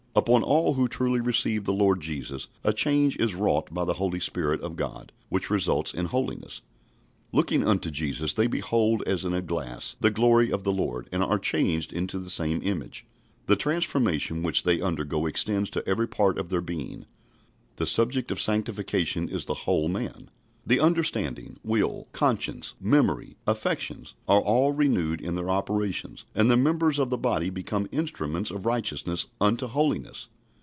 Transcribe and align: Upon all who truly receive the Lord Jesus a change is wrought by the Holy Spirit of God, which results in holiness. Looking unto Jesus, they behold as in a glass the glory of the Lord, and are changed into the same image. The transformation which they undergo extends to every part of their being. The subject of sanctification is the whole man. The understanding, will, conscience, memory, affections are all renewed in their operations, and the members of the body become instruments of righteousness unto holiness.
Upon 0.13 0.43
all 0.43 0.73
who 0.73 0.89
truly 0.89 1.21
receive 1.21 1.63
the 1.63 1.71
Lord 1.71 2.01
Jesus 2.01 2.49
a 2.65 2.73
change 2.73 3.15
is 3.15 3.33
wrought 3.33 3.73
by 3.73 3.85
the 3.85 3.93
Holy 3.93 4.19
Spirit 4.19 4.59
of 4.59 4.75
God, 4.75 5.13
which 5.29 5.49
results 5.49 5.93
in 5.93 6.07
holiness. 6.07 6.61
Looking 7.31 7.65
unto 7.65 7.89
Jesus, 7.89 8.33
they 8.33 8.47
behold 8.47 9.03
as 9.07 9.23
in 9.23 9.33
a 9.33 9.41
glass 9.41 9.95
the 10.01 10.11
glory 10.11 10.51
of 10.51 10.65
the 10.65 10.73
Lord, 10.73 11.07
and 11.13 11.23
are 11.23 11.39
changed 11.39 11.93
into 11.93 12.19
the 12.19 12.29
same 12.29 12.59
image. 12.61 13.05
The 13.45 13.55
transformation 13.55 14.43
which 14.43 14.63
they 14.63 14.81
undergo 14.81 15.27
extends 15.27 15.69
to 15.69 15.87
every 15.87 16.09
part 16.09 16.37
of 16.37 16.49
their 16.49 16.59
being. 16.61 17.05
The 17.77 17.87
subject 17.87 18.31
of 18.31 18.41
sanctification 18.41 19.29
is 19.29 19.45
the 19.45 19.53
whole 19.63 19.87
man. 19.87 20.27
The 20.63 20.79
understanding, 20.79 21.57
will, 21.63 22.07
conscience, 22.11 22.75
memory, 22.79 23.35
affections 23.47 24.13
are 24.27 24.39
all 24.39 24.73
renewed 24.73 25.19
in 25.19 25.33
their 25.33 25.49
operations, 25.49 26.23
and 26.35 26.51
the 26.51 26.55
members 26.55 26.99
of 26.99 27.09
the 27.09 27.17
body 27.17 27.49
become 27.49 27.89
instruments 27.91 28.51
of 28.51 28.67
righteousness 28.67 29.25
unto 29.41 29.65
holiness. 29.65 30.29